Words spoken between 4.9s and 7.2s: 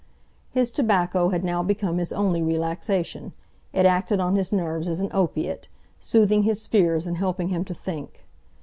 an opiate, soothing his fears and